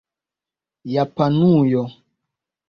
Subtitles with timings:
[0.93, 1.83] Japanujo